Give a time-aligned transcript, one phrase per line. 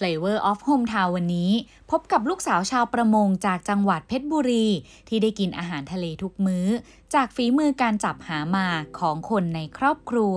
[0.00, 1.50] Flavor of Hometown วันนี้
[1.90, 4.66] พบกับลูกสาวชาวประมงจากจังหวัดเพชรบุรี
[5.08, 6.66] ที่ได้กินอาหารทะเลทุกมื้อ
[7.14, 8.68] จากฝีมือการจับหามา
[8.98, 10.36] ของคนในครอบครัว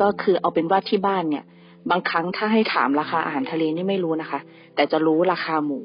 [0.00, 1.44] ก็คือเอาเป็นว่าที่บ้านเนี่ย
[1.90, 4.40] บางครั้งถ้าให้ถามราคาอาหารทะเลนี่ไม่รู้นะคะ
[4.76, 5.80] แต่จะรู้ราคาหมู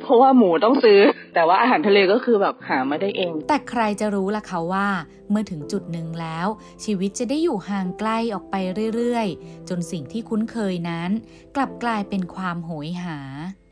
[0.00, 1.00] เพราะว่าหมูต้องซื้อ
[1.34, 4.86] แต่ว่าอาหารทะเลก็คือแบบหามาได้เอง แต่ใครจะรู้ล่ะคะว่า
[5.30, 6.46] เมื่อถึงจุดหนึ่งแล้ว
[6.84, 8.56] ชีวิตจะได้อยู่ห่างไกลออกไป
[8.94, 11.10] เรื่อยๆ จนสิ่งที่คุ้นเคยนั้น
[11.56, 13.18] กลับกลายเป็นความโหยหา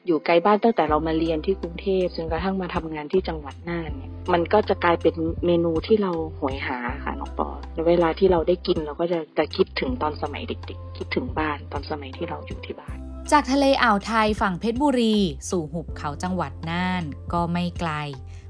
[0.07, 5.15] อยู่ไกลบ้านตั้งแต่เรามาเรียนที่กรุงเทพจนกระทั่งมาทำงานที่จังหวัดน่านเนี่ยมันก็จะกลายเป็น
[5.47, 7.49] เมนูที่เราหวยหาค่ะน้องปอ
[7.89, 12.97] เวลาที่เราได้กินเราก็จะจะคิดถึงตอนสมัยเด็ก ๆ คิดถึงบ้านตอนสมัยที่เราอยู่ที่บ้าน
[13.33, 15.17] จากทะเลอ่าวไทยฝั่งเพชรบุรี
[15.51, 17.93] สู่หุบเขาจังหวัดน่านก็ไม่ไกล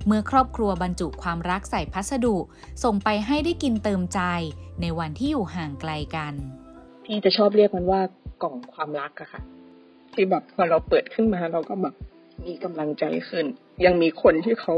[0.06, 2.36] เมื่อครอบครัวบรรจุความรักใส่พัสดุ
[2.84, 4.20] ส่งไปให้ได้กินเติมใจ
[4.80, 6.34] ในวันที่อยู่ห่างไกลกัน
[7.04, 8.00] พี่จะชอบเรียกมันว่า
[8.42, 9.40] กล่องความรักอะค่ะ
[10.14, 11.94] ที่แบบพอเราเปิดขึ้นมาเราก็แบบ
[12.46, 13.44] มีกำลังใจขึ้น
[13.84, 14.74] ยังมีคนที่เขา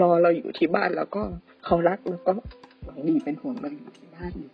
[0.00, 1.22] รอเราอยู่ที่บ้านแล้วก็
[1.64, 2.32] เขารักแล้วก็
[2.84, 4.50] หวังดีเป็นห่วงเราอยู่ที่บ้านอยู่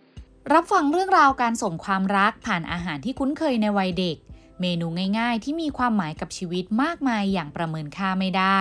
[0.53, 4.17] รับฟังเรื่องราวการส่งความรักผ่านอาหารที่คุ้นเคยในวัยเด็ก
[4.61, 4.87] เมนู
[5.19, 8.59] ง่ายๆ ที่มีความหมายกับชีวิตมากมายอย่างประเมินค่าไม่ได้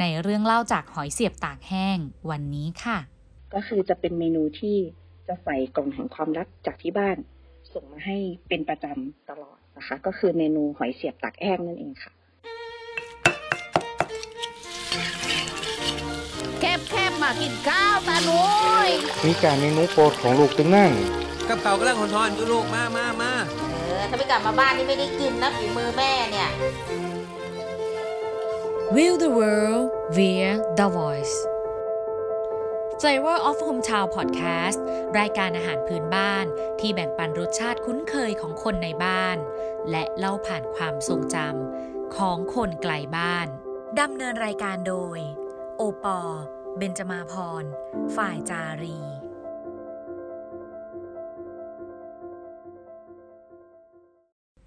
[0.00, 1.98] ในเรื่องเล่าจากหอยเสียบตากแห้ง
[2.30, 2.98] วันนี้ค่ะ
[3.54, 4.76] ก็คือจะเป็นเมนูที่
[5.28, 7.16] จะใส่กล่องแห่งความรักจากที่บ้าน
[7.72, 12.10] ส่งมาให้เป็นประจำตลอด นะคะ ก็คือเมนูหอยเสียบตักแห้งนั่นเองค่ะ
[16.60, 18.42] แคบแคบมากินข้าวตาหนุ
[18.88, 18.90] ย
[19.26, 20.92] มีการเมนูโปรดของลูกตึงนั่ง
[21.48, 23.32] กับเขากำลังหอนๆอยู่ลูกมามามา
[23.84, 26.50] เออถ้าไม่กลับมาบ้านนี่ไม่ได้กินนะฝีมือแม่เนี่ย
[28.94, 31.36] Will the World via The Voice
[33.00, 34.78] Flavor of Hometown Podcast
[35.18, 36.46] รายการอาหารพื้นบ้าน
[36.80, 39.36] ที่แบ่งปันรสชาติคุ้นเคยของคนในบ้าน
[39.90, 43.46] และเล่าผ่านความทรงจำของคนไกลบ้าน
[44.00, 45.18] ดำเนินรายการโดย
[45.76, 46.20] โอปอ
[46.78, 47.64] เบนจมาพร
[48.16, 48.98] ฝ่ายจารี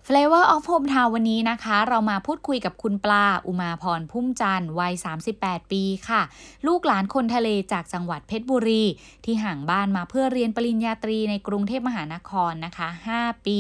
[0.08, 4.94] Flavor of Hometown วันนี้นะคะ เรามาพูดคุยกับคุณปลา อุมาพรพุ่มจันทร์วัย
[5.34, 6.22] 38 ปีค่ะ
[6.68, 8.84] ลูกหลานคนทะเลจากจังหวัดเพชรบุรี
[9.26, 12.88] ที่ห่างบ้านมาเพื่อเรียนปริญญาตรีในกรุงเทพมหานครนะคะ
[13.18, 13.60] 5 ปี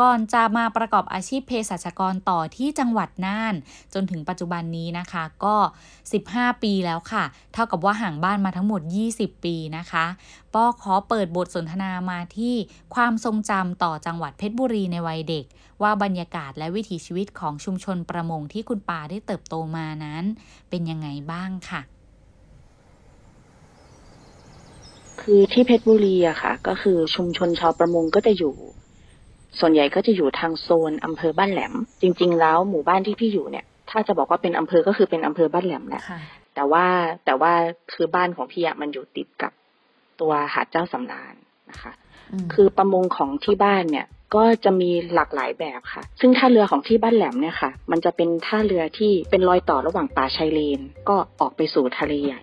[0.00, 3.54] ก่อนจะมาประกอบอาชีพเภสัชกรต่อที่จังหวัดน่าน
[3.94, 5.56] จนถึงปัจจุบันนี้นะคะก็
[6.10, 8.80] 15 ปีแล้วค่ะ เท่ากับว่าห่างบ้านมาทั้งหมด
[9.14, 10.04] 20 ปีนะคะ
[10.54, 12.54] ป้อขอเปิดบทสนทนามาที่
[12.94, 15.44] ความทรงจำต่อจังหวัดเพชรบุรีในวัยเด็ก
[15.82, 20.24] ว่าบรรยากาศและวิถีชีวิตของชุมชนประมงที่คุณปาได้เติบโตมานั้น
[20.70, 21.82] เป็นยังไงบ้างค่ะ
[25.20, 28.54] คือที่เพชรบุรีอะค่ะ ก็คือชุมชนชาวประมงก็จะอยู่
[29.58, 36.18] ส่วนใหญ่ก็จะอยู่ทางโซนอำเภอบ้านแหลม จริง ๆ แล้วหมู่บ้านที่พี่อยู่เนี่ย ถ้าจะบอกว่าเป็นอำเภอก็คือเป็นอำเภอบ้านแหลมแหละค่ะ
[36.54, 36.84] แต่ว่า
[37.24, 37.52] แต่ว่า
[37.92, 39.52] คือบ้านของพี่อะมันอยู่ติดกับ
[40.22, 41.34] ตัวหาดเจ้าสำราญ
[41.70, 41.92] นะคะ
[42.52, 52.42] คือประมงของที่บ้านเนี่ยก็จะมีหลากหลายแบบค่ะ ซึ่งท่าเรือของที่บ้านแหลมเนี่ยค่ะ มันจะเป็นท่าเรือที่เป็นรอยต่อระหว่างป่าชายเลน ก็ออกไปสู่ทะเลใหญ่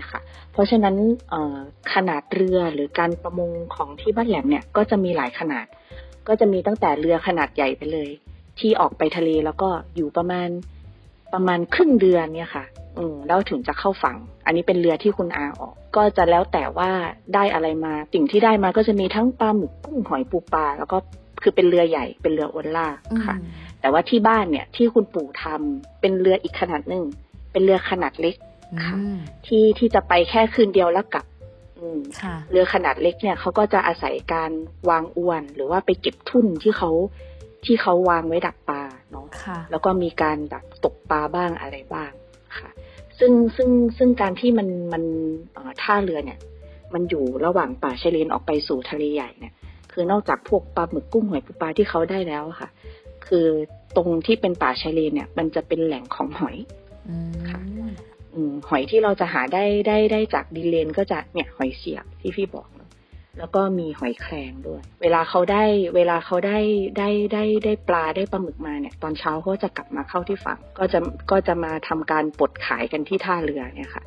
[0.00, 0.20] นะคะ
[0.52, 0.96] เพราะฉะนั้น
[1.30, 1.56] เอ่อ
[1.94, 5.66] ขนาดเรือหรือการประมงของที่บ้านแหลมเนี่ยก็จะมีหลายขนาด
[6.28, 8.10] ก็จะมีตั้งแต่เรือขนาดใหญ่ไปเลย
[8.58, 10.48] ที่ออกไปทะเลแล้วก็อยู่ประมาณ
[11.32, 12.64] ประมาณครึ่งเดือนเนี่ยค่ะ
[12.98, 16.90] อืมแล้วถึงจะเข้าฝั่ง อันนี้เป็นเรือที่คุณอาออก ก็จะแล้วแต่ว่า
[17.34, 20.98] ได้อะไรมาสิ่งที่ได้มาก็จะมีทั้งปลาหมึกกุ้งหอยปูปลาแล้วก็
[21.42, 22.86] คือเป็นเรือใหญ่เป็นเรือโอล่า
[23.24, 23.34] ค่ะ
[23.80, 27.04] แต่ว่าที่บ้านเนี่ยที่คุณปู่ทำเป็นเรืออีกขนาดหนึ่ง
[27.52, 28.36] เป็นเรือขนาดเล็ก
[28.84, 28.96] ค่ะ
[29.46, 31.24] ที่ที่จะไปแค่คืนเดียวแล้วกลับ
[31.78, 34.50] อืมค่ะเรือขนาดเล็กเนี่ยเขาก็จะอาศัยการ
[34.90, 36.90] วางอวน หรือว่าไปเก็บทุ่นที่เขา
[37.64, 42.23] ที่เขาวางไว้ดักปลาเนาะค่ะแล้วก็มีการดักตกปลาบ้างอะไรบ้างค่ะ
[43.18, 45.02] ซึ่งซึ่งซึ่งการที่มันมัน
[45.52, 46.38] เอ่อท่าเรือเนี่ย
[46.94, 49.54] มันอยู่ระหว่างป่าชายเลนออกไปสู่ทะเลใหญ่เนี่ย
[49.92, 52.70] คือนอกจากพวกปลาหมึกกุ้งหอยปูปลาที่เขาได้แล้วอะค่ะ
[53.26, 53.46] คือ
[53.96, 56.56] ตรงที่เป็นป่าชายเลนเนี่ย มันจะเป็นแหล่งของหอย
[57.08, 57.60] อืมค่ะ
[58.34, 62.73] อืมหอยที่เราจะหาได้ได้ได้จากดินเลนก็จะเนี่ยหอยเสียบที่พี่บอกเนอะ
[63.38, 65.64] แล้วก็มีหอยแครงด้วย เวลาเขาได้
[65.96, 66.58] เวลาเขาได้
[66.98, 70.98] ได้ได้ได้ปลาได้ปลาหมึกมาเนี่ย ตอนเช้าเขาจะกลับมาเข้าที่ฝั่ง ก็จะ
[71.30, 74.04] ก็จะมาทำการปลดขายกันที่ท่าเรือเนี่ยค่ะ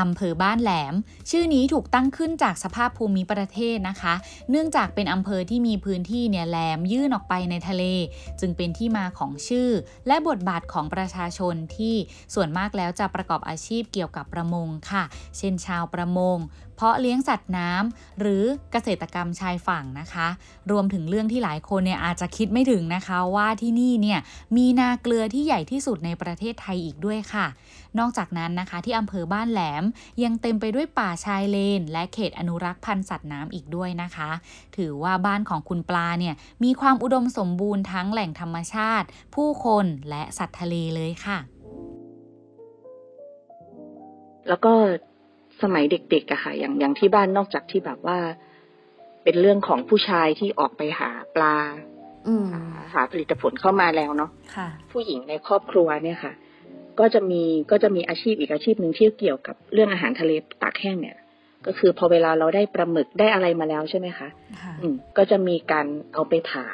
[0.00, 0.94] อำเภอบ้านแหลม
[1.30, 4.14] ชื่อนี้ถูกตั้งขึ้นจากสภาพภูมิประเทศนะคะ
[4.50, 7.84] เนื่องจากเป็นอำเภอที่มีพื้นที่เนี่ยแหลมยื่นออกไปในทะเล
[8.40, 9.70] จึงเป็นที่มาของชื่อ
[10.06, 11.94] และบทบาทของประชาชนที่
[12.34, 15.04] ส่วนมากแล้วจะประกอบอาชีพเกี่ยวกับประมงค่ะ
[15.38, 16.36] เช่นชาวประมง
[16.76, 20.28] เพาะเลี้ยงสัตว์น้ำหรือเกษตรกรรมชายฝั่งนะคะ
[20.70, 24.20] รวมถึงเรื่องที่หลายคนเนี่ยอาจจะคิดไม่ถึงนะคะว่าที่นี่เนี่ย
[24.56, 27.46] มีนาเกลือที่ใหญ่ที่สุดในประเทศไทยอีกด้วยค่ะ
[27.98, 29.84] นอกจากนั้นนะคะที่อำเภอบ้านแหลม
[30.22, 34.30] ยังเต็มไปด้วยป่าชายเลน และเขตอนุรักษ์พันธุ์สัตว์น้ำอีกด้วยนะคะ
[34.76, 36.34] ถือว่าบ้านของคุณปลาเนี่ย
[36.64, 41.38] มีความอุดมสมบูรณ์ทั้งแหล่งธรรมชาติ ผู้คนและสัตว์ทะเลเลยค่ะ
[44.48, 44.72] แล้วก็
[45.62, 48.18] สมัยเด็กๆอะค่ะ อย่างอย่างที่บ้านนอกจากที่แบบว่า
[49.24, 51.56] เป็นเรื่องของผู้ชายที่ออกไปหาปลา
[52.28, 52.62] อืมหา
[52.94, 56.32] หาผลิตผลเข้ามาแล้วเนาะค่ะผู้หญิงในครอบครัวเนี่ยค่ะ
[57.00, 61.16] ก็จะมีก็จะมีอาชีพอีกอาชีพหนึ่งที่เกี่ยวกับเรื่องอาหารทะเลตากแห้งเนี่ย
[61.66, 64.28] ก็คือพอเวลาเราได้ปลาหมึกได้อะไรมาแล้วใช่ไหมคะ
[64.62, 66.66] ค่ะอืมก็จะมีการเอาไปผ่า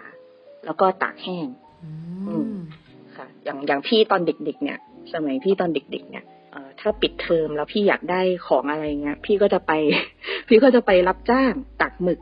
[0.64, 1.46] แล้วก็ตากแห้ง
[2.28, 2.44] อืม
[3.16, 4.78] ค่ะ อย่างอย่างพี่ตอนเด็กๆเนี่ย
[5.12, 6.39] สมัยพี่ตอนเด็ก ๆ เนี่ยเอ่อ
[6.80, 9.72] ถ้าปิดเทอมแล้วพี่อยากได้ของอะไรเงี้ย พี่ก็จะไป
[10.48, 11.52] พี่ก็จะไปรับจ้าง
[11.82, 12.20] ตักหมึก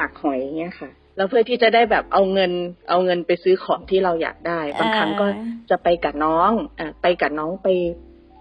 [0.00, 2.52] ตักหอยเงี้ยค่ะ แล้วเพื่อที่จะได้แบบเอาเงิน
[2.88, 5.26] เอาเงินไปซื้อของที่เราอยากได้ บางครั้งก็
[5.70, 7.68] จะไปกับน้องอ่าไปกับน้องไป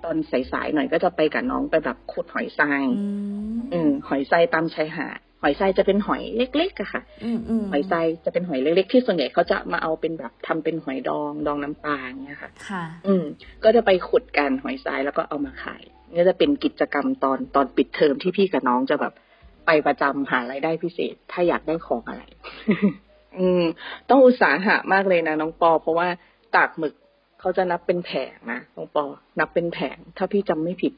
[0.03, 0.17] ตอน
[0.51, 3.07] สายๆหน่อยก็จะไปกับน้องไปแบบขุดหอยทรายอื
[3.55, 13.23] มอืมหอยทรายตามชายหาดห อยทรายจะเป็นหอยเล็กๆอะค่ะอืมอืมหอยทรายจะเป็นหอยเล็กๆ ที่ส่วนใหญ่เขาจะมาเอาเป็นแบบทำเป็นหอยดองดองน้ำปลาอย่างเงี้ยค่ะ ค่ะ อืม
[13.63, 15.83] ก็จะไปขุดกันหอยทรายแล้วก็เอามาขาย
[16.13, 19.13] นี่จะเป็นกิจกรรมตอนตอนปิดเทอมที่พี่กับน้องจะแบบ
[19.65, 22.23] ไปประจำหารายได้พิเศษ ถ้าอยากได้ของอะไร
[23.39, 23.63] อืม
[24.09, 26.07] ต้องอุตสาหะมากเลยนะน้องปอ เพราะว่า
[26.55, 26.93] ตากหมึก
[27.39, 29.03] เขาจะนับเป็นแผงนะน้องปอ
[29.39, 30.93] นับเป็นแผง ถ้าพี่จำไม่ผิด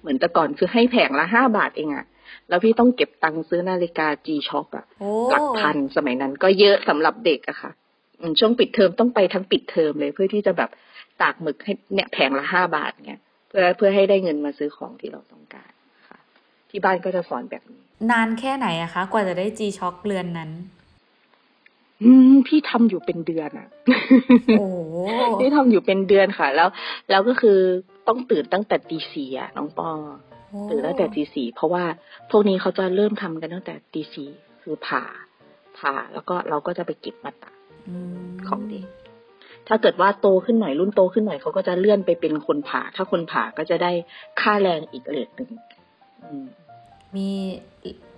[0.00, 2.06] เหมือนแต่ก่อนคือให้แผงละห้าบาทเองอะ
[2.48, 7.70] แล้วพี่ต้องเก็บตังค์ซื้อนาฬิกา G Shock อะโอ้หลักพันสมัยนั้นก็เยอะสำหรับเด็กอะค่ะ
[8.20, 10.70] อืมช่วงปิดเทอมต้องไปทั้งปิดเทอมเลยเพื่อที่จะแบบ
[11.20, 15.70] ตากหมึกให้เนี่ยแผงละห้าบาทเนี่ยเพื่อเพื่อให้ได้เงินมาซื้อของที่เราต้องการ
[16.08, 16.18] ค่ะ
[16.70, 17.80] ที่บ้านก็จะสอนแบบนี้
[18.10, 20.50] นานแค่ไหนอะคะ กว่าจะได้ G Shock เรือนนั้น
[22.02, 23.68] อืมพี่ทำอยู่เป็นเดือนอะ
[24.58, 24.76] โอ้โห
[25.40, 26.68] พี่ทำอยู่เป็นเดือนค่ะ แล้ว
[27.10, 27.58] แล้วก็คือ
[28.08, 29.88] ต้องตื่นตั้งแต่ตีสี่อะน้องปอ
[30.70, 31.84] ตื่นตั้งแต่ตีสี่เพราะว่า
[32.30, 34.28] พวกนี้เขาจะเริ่มทำกันตั้งแต่ตีสี่
[34.62, 35.02] คือผ่า
[35.78, 37.54] ผ่าแล้วก็เราก็จะไปเก็บมาตาก
[38.24, 38.86] มของเด็ก
[39.68, 43.92] ถ้าเกิดว่าโตขึ้นหน่อยรุ่นโตขึ้นหน่อยเขาก็จะเลื่อนไปเป็นคนผ่า ถ้าคนผ่าก็จะได้
[44.40, 45.48] ค่าแรงอีกเลทหนึ่ง
[46.22, 46.44] อืม
[47.16, 47.28] มี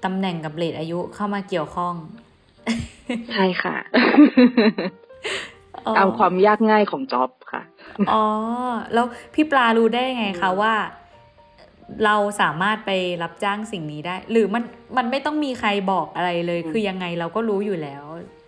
[0.05, 1.95] ตำแหน่งกับเลทอายุเข้ามาเกี่ยวข้อง
[3.33, 3.77] ใช่ค่ะ
[5.87, 7.63] อ๋อตามความยากง่ายของจ็อบค่ะ
[8.13, 8.25] อ๋อ
[8.93, 10.75] แล้วพี่ปลารู้ได้ไงคะว่า
[12.05, 12.91] เราสามารถไป
[13.23, 14.63] รับจ้างสิ่งนี้ได้ หรือมัน
[14.97, 18.05] มันไม่ต้องมีใครบอกอะไรเลยอืมคือยังไงเราก็รู้อยู่แล้ว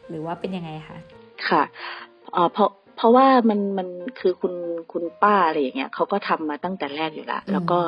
[0.08, 0.98] หรือว่าเป็นยังไงคะ
[1.48, 1.62] ค่ะ
[2.32, 3.88] เอ่อเพราะเพราะว่ามันมัน
[4.20, 4.54] คือคุณ
[4.92, 7.78] คุณป้าอะไรอย่างเงี้ยเขาก็ทำมาตั้งแต่แรกอยู่แล้วอืมแล้วก็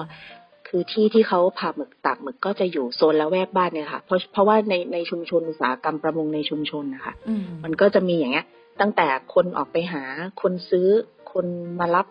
[0.68, 8.46] คือที่ที่เขาผ่าหมึกตากหมึกก็จะอยู่โซนละแวกบ้านเนี่ยค่ะ เพราะเพราะว่าในในชุมชนอุตสาหกรรมประมงในชุมชนนะคะอืมมันก็จะมีอย่างเงี้ย
[8.80, 10.02] ตั้งแต่คนออกไปหา
[10.42, 10.88] คนซื้อ
[11.32, 11.46] คน
[11.80, 12.06] มารับ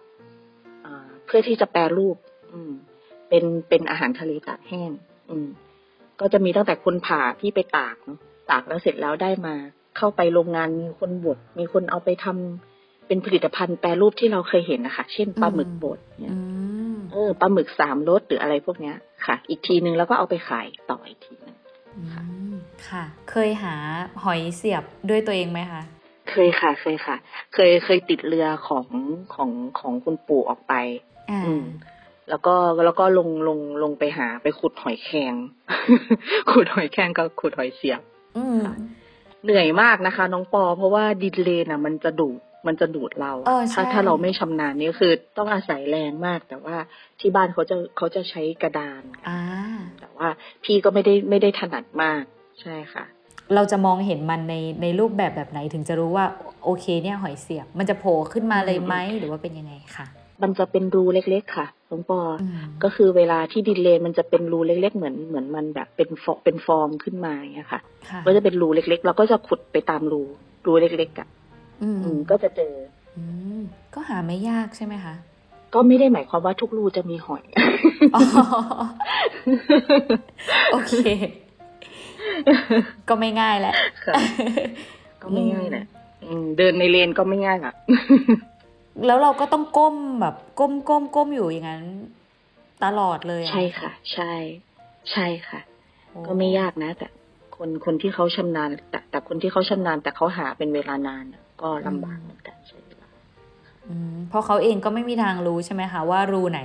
[0.86, 2.18] อ่าเพื่อที่จะแปรรูป
[2.54, 2.74] อืม
[3.32, 4.92] เป็นเป็นอาหารทะเลตากแห้ง
[5.30, 5.48] อืม
[6.20, 8.20] ก็จะมีตั้งแต่คนผ่าที่ไปตากเนาะ
[8.52, 9.56] ตากแล้วเสร็จแล้วได้มา
[9.98, 16.40] เข้าไปโรงงานมีคนบดมีคนเอาไปทำเป็นผลิตภัณฑ์แปรรูปที่เราเคยเห็นนะคะเช่นปลาหมึกบดเนี่ยอื
[16.94, 18.96] มเออปลาหมึกสามรสหรืออะไรพวกเนี้ย
[19.26, 21.56] ค่ะ อีกทีนึงแล้วก็เอาไปขายต่ออีกทีนึง
[21.98, 22.02] อื
[22.52, 22.56] ม
[22.90, 23.76] ค่ะ เคยหา
[24.24, 25.82] หอยเสียบด้วยตัวเองไหมคะ
[26.32, 27.16] เคยค่ะ เคยค่ะ
[27.54, 28.86] เคยเคยติดเรือของ
[29.34, 30.74] ของของคุณปู่ออกไป
[31.32, 31.66] อ่าอืม
[32.32, 35.34] แล้วก็แล้วก็ลงลงลงไปหาไปขุดหอยแครง
[36.52, 38.02] ขุดหอยแครงกับขุดหอยเสียบ
[38.38, 38.62] อืม
[39.44, 46.76] เหนื่อยมากนะคะ น้องปอ เพราะว่าดินเลนอะ มันจะดูดมันจะดูดเราเออใช่ถ้าถ้าเราไม่ชำนาญนี่คือต้องอาศัยแรงมาก แต่ว่า
[47.20, 49.42] ที่บ้านเขาจะเขาจะใช้กระดานค่ะอ่า
[50.00, 50.28] แต่ว่า
[50.64, 52.24] พี่ก็ไม่ได้ไม่ได้ถนัดมาก
[52.62, 53.06] ใช่ค่ะ
[53.56, 56.26] เราจะมองเห็นมันในในรูปแบบแบบไหนถึงจะรู้ว่า
[56.64, 60.06] โอเคเนี่ยหอยเสียบ มันจะโผล่ขึ้นมาเลยไหมหรือว่าเป็นยังไงคะ
[60.42, 70.22] มันจะเป็นรูเล็กๆค่ะ น้องปอออืมก็คือเวลาที่ดินเลนมันจะเป็นรูเล็ก ๆ เหมือนเหมือนมันแบบเป็นฟองเป็นฟองขึ้นมาอย่างเงี้ยค่ะค่ะก็จะเป็นรูเล็กๆเราก็จะขุดไปตามรู
[70.66, 71.28] รูเล็กๆอะ
[71.82, 72.74] อืมอืมก็จะเจอ
[73.18, 73.24] อื
[73.60, 73.62] ม
[73.94, 75.16] ก็หาไม่ยากใช่ไหมคะ
[75.74, 77.44] ก็ไม่ได้หมายความว่าทุกรูจะมีหอย
[78.16, 78.22] อ๋อ
[80.72, 80.94] โอเค
[83.10, 83.74] ก็ไม่ง่ายแหละ
[84.06, 84.16] ค่ะ
[85.22, 85.84] ก็ไม่ง่ายแหละ
[86.26, 87.74] อืมเดินในเลนก็ไม่ง่ายละ
[89.06, 91.86] แล้วเราก็ต้องก้มแบบก้มก้มก้มอยู่อย่างนั้น
[92.84, 94.34] ตลอดเลยอะใช่ค่ะ ใช่
[95.12, 95.62] ใช่ค่ะ
[96.10, 97.08] โอ้ก็ไม่ยากนะ แต่
[97.56, 103.08] คนคนที่เขาชำนาญ แต่แต่คนที่เขาชำนาญ แต่เขาหาเป็นเวลานานน่ะก็ลำบากเหมือนกันใช่เวลา
[103.88, 106.62] อืมเพราะเขาเองก็ไม่มีทางรู้ใช่ไหมคะว่ารูไหน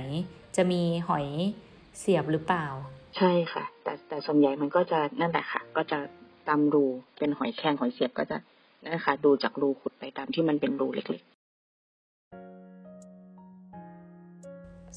[0.55, 1.25] จะมีหอย
[1.99, 2.65] เสียบหรือเปล่า
[3.17, 5.99] ใช่ค่ะ แต่แต่ส่วนใหญ่มันก็จะนั่นแหละค่ะ ก็จะ
[6.47, 6.85] ตามรู
[7.17, 8.37] เป็นหอยแครงหอยเสียบก็จะ
[8.81, 11.21] นั่นแหละค่ะ ดูจากรูขุดไปตามที่มันเป็นรูเล็ก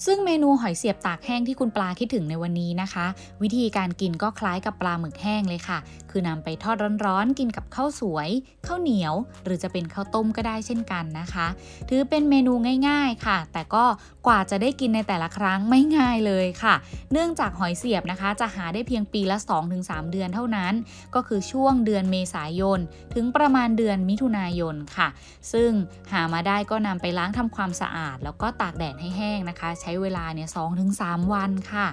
[0.05, 3.07] ซึ่งเมนูหอยเสียบตากแห้งที่คุณปลาคิดถึงในวันนี้นะคะ
[3.43, 5.79] วิธีการกินก็คล้ายกับปลาหมึกแห้งเลยค่ะ
[6.11, 8.29] คือนำไปทอดร้อนๆ กินกับข้าวสวย
[8.67, 11.47] ข้าวเหนียว หรือจะเป็นข้าวต้มก็ได้เช่นกันนะคะ
[11.89, 12.53] ถือเป็นเมนู
[12.89, 13.85] ง่าย ๆค่ะ แต่ก็
[14.27, 16.75] กว่าจะได้กินในแต่ละครั้งไม่ง่ายเลยค่ะ
[17.13, 19.37] เนื่องจากหอยเสียบนะคะ จะหาได้เพียงปีละ
[19.75, 20.73] 2-3 เดือนเท่านั้น
[21.15, 22.79] ก็คือช่วงเดือนเมษายน
[23.15, 25.09] ถึงประมาณเดือนมิถุนายนค่ะ
[25.53, 25.71] ซึ่ง
[26.13, 30.49] หามาได้ก็นำไปล้างทำความสะอาด แล้วก็ตากแดดให้แห้งนะคะ ใช้เวลาเนี่ย
[30.91, 31.89] 2-3วันค่ะ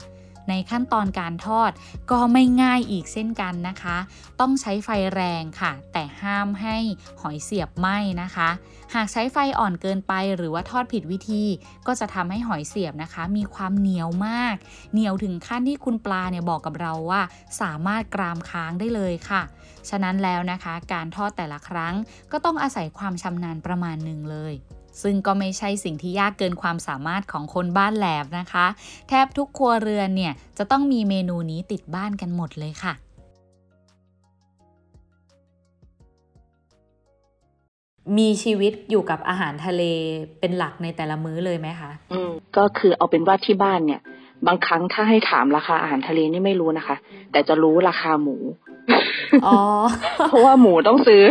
[0.49, 1.71] ในขั้นตอนการทอด
[2.11, 3.97] ก็ไม่ง่ายอีกเช่นกันนะคะ
[4.39, 6.77] ต้องใช้ไฟแรงค่ะ แต่ห้ามให้
[7.21, 8.49] หอยเสียบไหม้นะคะ
[8.95, 11.43] หากใช้ไฟอ่อนเกินไปหรือว่าทอดผิดวิธี
[11.87, 14.55] ก็จะทำให้หอยเสียบนะคะ มีความเหนียวมาก
[14.93, 17.21] เหนียวถึงขั้นที่คุณปลาเนี่ยบอกกับเราว่า
[17.61, 19.41] สามารถกรามค้างได้เลยค่ะ
[19.89, 21.95] ฉะนั้นแล้วนะคะ การทอดแต่ละครั้ง
[22.31, 24.53] ก็ต้องอาศัยความชำนาญประมาณหนึ่งเลย
[25.03, 28.65] ซึ่งก็ไม่ใช่สิ่งที่ยากเกินความสามารถของคนบ้านแหลบนะคะ
[29.09, 32.93] แทบทุกครัวเรือนเนี่ยจะต้องมีเมนูนี้ติดบ้านกันหมดเลยค่ะ
[38.17, 39.83] มีชีวิตอยู่กับอาหารทะเล
[40.39, 44.01] เป็นหลักในแต่ละมื้อเลยไหมคะๆอืม ก็คือเอาเป็นว่าที่บ้านเนี่ย
[44.48, 46.96] บางครั้งถ้าให้ถามราคาอาหารทะเลนี่ไม่รู้นะคะ
[47.32, 48.36] แต่จะรู้ราคาหมู
[49.46, 49.60] อ๋อ
[50.27, 51.24] เพราะว่าหมูต้องซื้อ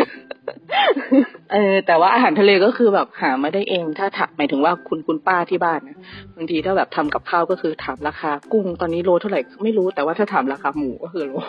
[1.53, 5.97] เออ แต่ว่าอาหารทะเลก็คือแบบหามาได้เอง ถ้าถามหมายถึงว่าคุณคุณป้าที่บ้านนะ
[6.37, 11.41] บางทีถ้าแบบทำกับข้าวก็คือถามราคา กุ้งตอนนี้โลเท่าไหร่ไม่รู้แต่ว่าถ้าถามราคาหมูก็คือรู้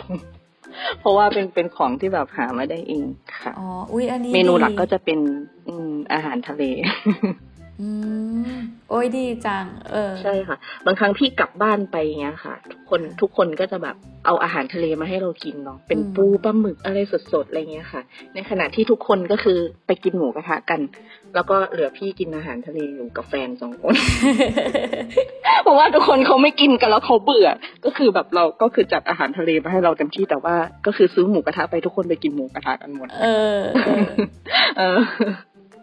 [1.00, 3.06] เพราะว่าเป็นเป็นของที่แบบหามาได้เอง
[3.42, 5.18] ค่ะอ๋ออุ้ยอันนี้เมนูหลักดีก็จะเป็น
[5.68, 6.62] อืมอาหารทะเล
[7.80, 7.88] อื
[8.44, 8.56] ม
[8.90, 10.56] โอ้ยดีจัง เออ ใช่ค่ะ
[10.86, 16.98] บางครั้งพี่กลับบ้านไปอย่างเงี้ยค่ะ ทุกคนทุกคนก็จะแบบเอาอาหารทะเลมาให้เรากินเนาะเป็นอืมปูปลาหมึกอะไร
[17.32, 18.02] สดๆอะไรเงี้ยค่ะ
[18.34, 20.80] ในขณะที่ทุกคนก็คือไปกินหมูกระทะกัน
[21.34, 23.94] แล้วก็เหลือพี่กินอาหารทะเลอยู่กับแฟนสองคน
[25.62, 27.48] เพราะว่าทุกคนเขาไม่กินกันแล้วเขาเบื่อ
[27.84, 30.54] ก็คือแบบเราก็คือจัดอาหารทะเลมาให้เราเต็มที่แต่ว่า
[30.86, 34.08] ก็คือซื้อหมูกระทะไปทุกคนไปกินหมูกระทะกันหมด เออ เออ
[34.78, 34.98] เออ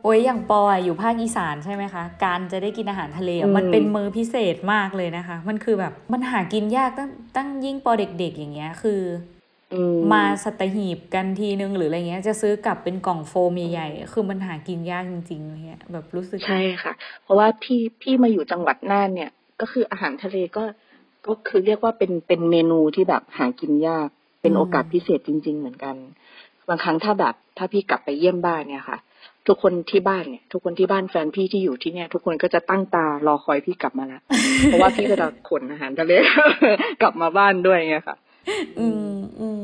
[0.05, 9.01] โอ้ยอย่างปออะอยู่ภาคอีสานใช่ไหมคะ การจะได้กินอาหารทะเลอะอืม มันเป็นมื้อพิเศษมากเลยนะคะ มันคือแบบมันหากินยากตั้งตั้งยิ่งปอเด็กๆ อย่างเงี้ยคือ
[9.73, 16.93] อืมมาสัตหีบกันทีนึงหรืออะไรเงี้ยจะซื้อกลับเป็นกล่องโฟมใหญ่ๆคือมันหากินยากจริงๆอะไรเงี้ยแบบรู้สึก ใช่ค่ะ
[17.23, 19.31] เพราะว่าพี่พี่มาอยู่จังหวัดน่านเนี่ย
[19.61, 20.63] ก็คืออาหารทะเลก็
[21.27, 24.07] ก็คือเรียกว่าเป็นเป็นเมนูที่แบบหากินยาก
[24.41, 25.95] เป็นอืม โอกาสพิเศษจริง ๆ เหมือนกัน
[26.67, 28.99] บางครั้งถ้าแบบ ถ้าพี่กลับไปเยี่ยมบ้านเนี่ยค่ะ
[29.47, 34.19] ทุกคนที่บ้านเนี่ย ทุกคนที่บ้านแฟนพี่ที่อยู่ที่เนี่ย ทุกคนก็จะตั้งตารอคอยพี่กลับมาละ
[34.65, 36.13] เพราะว่าพี่ก็จะขนอาหารทะเล
[37.01, 38.15] กลับมาบ้านด้วยไงค่ะ
[38.79, 39.59] อืมอืม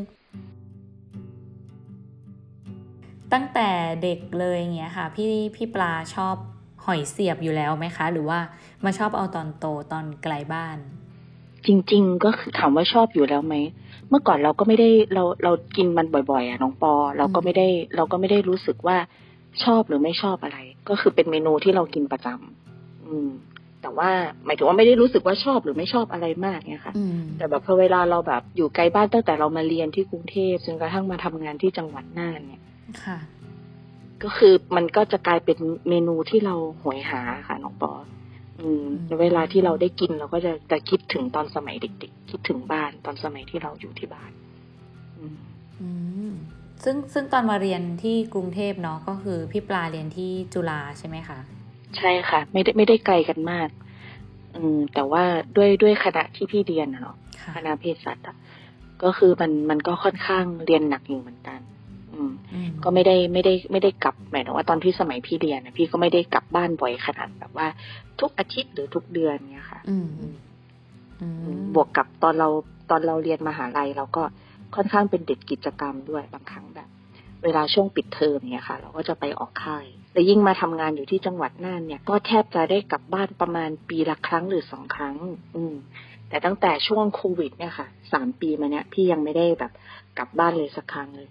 [3.34, 3.70] ตั้งแต่
[4.04, 6.36] เด็กเลยอย่างเงี้ยค่ะ พี่พี่ปลาชอบ
[6.86, 8.40] หอยเสียบอยู่แล้วไหมคะ หรือว่า
[8.86, 10.78] มาชอบเอาตอนโตตอนไกลบ้าน
[11.66, 13.56] จริง ๆ ก็คือถามว่าชอบอยู่แล้วไหม
[14.10, 18.98] เมื่อก่อนเราก็ไม่ได้เราเรากินมันบ่อยๆอะน้องปอ เราก็ไม่ได้เราก็ไม่ได้รู้สึกว่า
[19.64, 20.58] ชอบหรือไม่ชอบอะไร
[20.90, 23.30] ก็คือเป็นเมนูที่เรากินประจำอืม
[23.82, 24.10] แต่ว่า
[24.46, 32.64] หมายถึงว่าไม่ได้รู้สึกว่าชอบหรือไม่ชอบอะไรมากเนี่ยค่ะอืมแต่แบบพอเวลาเราแบบอยู่ไกลบ้านตั้งแต่เรามาเรียนที่กรุงเทพจนกระทั่งมาทำงานที่จังหวัดน่านเนี่ย
[33.06, 33.18] ค่ะ
[34.24, 35.58] ก็คือมันก็จะกลายเป็น
[35.90, 37.92] เมนูที่เราหวยหาค่ะน้องปอ
[38.60, 44.32] อืมอืมแล้วเวลาที่เราได้กินเราก็จะจะคิดถึงตอนสมัยเด็ก ๆ คิดถึงบ้านตอนสมัยที่เราอยู่ที่บ้าน
[45.18, 45.38] อืม
[45.82, 45.90] อื
[46.32, 46.34] ม
[46.84, 51.40] ซึ่งซึ่งตอนมาเรียนที่กรุงเทพเนาะก็คือพี่ปลาเรียนที่จุฬาใช่ไหมคะ
[51.98, 53.70] ใช่ค่ะ ไม่ได้ไม่ได้ไกลกันมาก
[54.56, 55.24] อืม แต่ว่า
[55.56, 58.36] ด้วยด้วยคณะที่พี่เรียนนะเนาะค่ะคณะเภสัชอะ
[59.04, 61.60] ก็คือมันมันก็ค่อนข้างเรียนหนักอยู่เหมือนกัน
[62.14, 67.68] อืมอืมก็ไม่ได้ไม่ได้ไม่ได้กลับหมายถึงว่าตอนที่สมัยพี่เรียนนะพี่ก็ไม่ได้กลับบ้านบ่อยขนาดแบบว่า
[68.20, 70.34] ทุกอาทิตย์หรือทุกเดือนเนี้ยค่ะ อืมอืม
[71.22, 72.50] อืมบวกกับตอนเรา
[72.90, 74.24] ตอนเราเรียนมหาลัยเราก็
[74.76, 76.90] ค่อนข้างเป็นเด็กกิจกรรมด้วยบางครั้งแบบ
[77.44, 85.16] เวลาช่วงปิดเทอมเนี่ยค่ะ เราก็จะไปออกค่ายและยิ่งมาทำงานอยู่ที่จังหวัดน่านเนี่ย ก็แทบจะได้กลับบ้านประมาณปีละครั้งหรือสองครั้ง
[85.56, 85.76] อืม
[86.30, 89.72] แต่ตั้งแต่ช่วงโควิด เนี่ยค่ะสามปีมาเนี้ยพี่ยังไม่ได้แบบ
[90.18, 91.30] กลับบ้านเลยสักครั้งเลย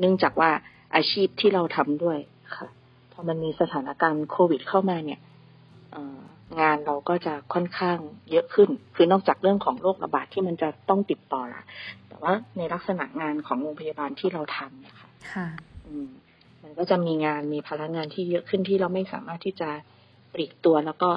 [0.00, 0.50] เนื่องจากว่า
[0.94, 2.18] อาชีพที่เราทำด้วย
[2.56, 2.66] ค่ะ
[3.12, 5.20] พอมันมีสถานการณ์โควิดเข้ามาเนี่ย
[6.60, 7.98] งานเราก็จะค่อนข้าง
[8.30, 11.62] เยอะขึ้น คือนอกจากเรื่องของโรคระบาดที่มันจะต้องติดต่อละ
[12.24, 15.48] ว่าในลักษณะงานของโรงพยาบาลที่เราทำเนี่ยค่ะค่ะ
[15.86, 16.08] อืม
[16.62, 19.70] มันก็จะมีงานมีพลังงานที่เยอะขึ้นที่เราไม่สามารถที่จะ
[20.32, 21.10] ปลีกตัวแล้วก็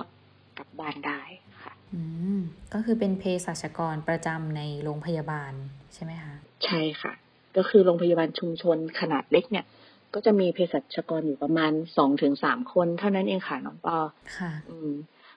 [0.57, 1.21] กลับบ้านได้
[1.63, 2.01] ค่ะ อื
[2.37, 2.39] ม
[2.73, 5.53] ก็คือเป็นเภสัชกรประจำในโรงพยาบาล
[5.93, 7.13] ใช่ไหมคะใช่ค่ะ
[7.57, 9.65] ก็คือโรงพยาบาลชุมชนขนาดเล็กเนี่ย
[10.13, 13.97] ก็จะมีเภสัชกรอยู่ประมาณสองถึงสามคนเท่านั้นเองค่ะน้องปอ
[14.37, 14.91] ค่ะ อืม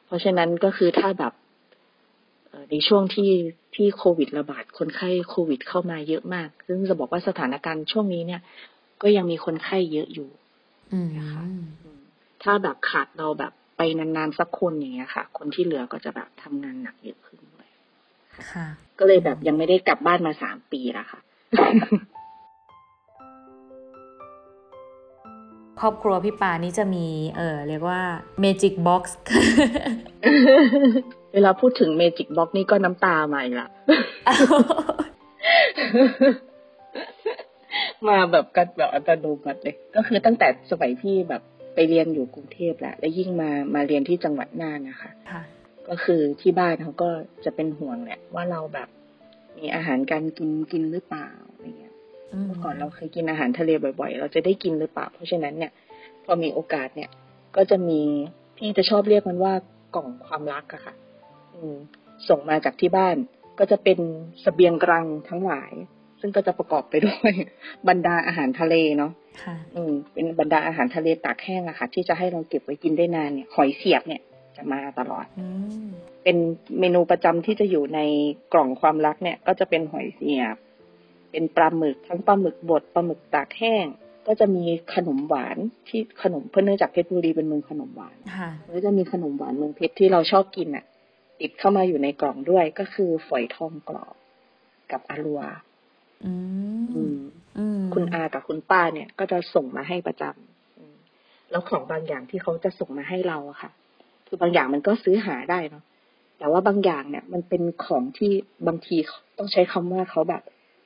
[0.06, 1.43] เพราะฉะนั้นก็คือถ้าแบบเอ่อ
[2.70, 3.30] ในช่วงที่
[3.74, 8.40] ที่โควิดระบาดคนไข้โควิด เข้ามาเยอะมาก ซึ่งจะบอกว่าสถานการณ์ช่วงนี้เนี่ย
[9.02, 10.28] ก็ยังมีคนไข้เยอะอยู่
[10.92, 11.08] อืม
[11.84, 12.00] อืม
[12.42, 17.68] ถ้าแบบขาดเราแบบไปนานๆสักคนอย่างเงี้ยค่ะ คนที่เหลือก็จะแบบทำงานหนักเยอะขึ้นด้วย
[18.52, 18.66] ค่ะ
[18.98, 21.20] ก็เลยแบบยังไม่ได้กลับบ้านมาสามปีแล้วค่ะ
[25.84, 28.00] ครอบครัวพี่ปานี่จะมี เออเรียกว่า
[28.42, 29.02] Magic Box
[31.34, 33.68] เวลาพูดถึง Magic Box นี่ก็น้ำตามาอีกละ
[38.08, 41.42] มาแบบกันแบบอัตโนมัติเลย ก็คือตั้งแต่สมัยพี่แบบ
[41.74, 45.42] ไปเรียนอยู่กรุงเทพแหละ แล้วยิ่งมามาเรียนที่จังหวัดน่านนะคะค่ะ
[45.88, 47.10] ก็คือที่บ้านเขาก็
[47.44, 48.88] จะเป็นห่วงแหละ ว่าเราแบบ
[49.58, 51.53] มีอาหารการกินกินหรือเปล่าอะไร
[52.36, 55.72] เงี้ยเมื่อก่อนเราเคยกินอาหารทะเลบ่อยๆ เราจะได้กินหรือเปล่า เพราะฉะนั้นเนี่ย
[56.24, 57.10] พอมีโอกาสเนี่ย
[57.56, 58.00] ก็จะมี
[58.56, 59.54] พี่จะชอบเรียกมันว่า
[59.94, 60.94] กล่องความรักอะค่ะ
[61.54, 61.76] อืม
[62.28, 63.16] ส่งมาจากที่บ้าน
[63.58, 63.98] ก็จะเป็น
[64.44, 65.72] สเสบียงกรังทั้งหลาย
[66.20, 67.32] ซึ่งก็จะประกอบไปด้วย
[67.88, 69.12] บรรดาอาหารทะเลเนาะ
[69.42, 74.22] ค่ะ อืม เป็นบรรดาอาหารทะเลตากแห้งอะค่ะ ที่จะให้เราเก็บไว้กินได้นานเนี่ยหอยเสียบเนี่ย
[74.56, 75.46] จะมาตลอดอื
[75.86, 75.88] ม
[76.22, 76.36] เป็น
[76.80, 78.00] เมนูประจำที่จะอยู่ใน
[78.52, 80.56] กล่องความรักเนี่ย ก็จะเป็นหอยเสียบ
[81.34, 83.86] เป็นปลาหมึกทั้งปลาหมึกบดปลาหมึกตากแห้ง
[84.26, 84.64] ก็จะมี
[84.94, 85.56] ขนมหวาน
[85.88, 90.84] ที่ขนมเพื่อเนื่องจากเพชรบุรีเป็นเมืองขนมหวานค่ะก็จะมีขนมหวานเมืองเพชรที่เราชอบกินอะ
[91.40, 94.14] ติดเข้ามาอยู่ในกล่องด้วยก็คือฝอยทองกรอบ
[94.92, 95.40] กับอาลัว
[96.24, 96.32] อื
[96.94, 97.16] อืมม
[97.58, 100.94] อืมคุณอากับคุณป้าเนี่ย ก็จะส่งมาให้ประจำอืม
[101.50, 103.70] แล้วของบางอย่างที่เขาจะส่งมาให้เราอะค่ะ
[104.26, 105.84] คือบางอย่างมันก็ซื้อหาได้เนาะ
[106.38, 108.32] แต่ว่าบางอย่างเนี่ย มันเป็นของที่
[108.66, 108.96] บางที
[109.38, 110.42] ต้องใช้คำว่าเขาแบบ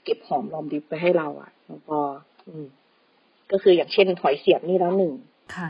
[0.09, 2.01] เก็บหอมรอมริบไปให้เราอะน้องปอ
[2.47, 2.67] อืม
[3.51, 5.13] ก็คืออย่างเช่นหอยเสียบนี่แล้วหนึ่ง
[5.57, 5.69] ค่ะ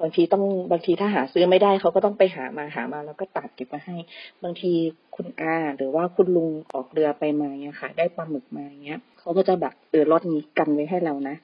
[0.00, 3.96] บางทีต้องบางทีถ้าหาซื้อไม่ได้เขาก็ต้องไปหามาหามา แล้วก็ตัดเก็บมาให้
[4.42, 4.72] บางที
[5.16, 11.36] คุณอาหรือว่าคุณลุงออกเรือไปมาเนี่ยค่ะ ได้ปลาหมึกมาเงี้ยเขาก็จะแบบเออรถนี้กันไว้ให้เรานะ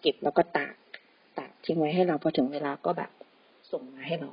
[0.00, 0.74] เก็บแล้วก็ตาก
[1.38, 3.10] ตากทิ้งไว้ให้เราพอถึงเวลาก็แบบ
[3.72, 4.30] ส่งมาให้เรา